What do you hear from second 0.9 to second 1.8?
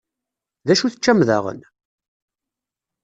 teččam daɣen?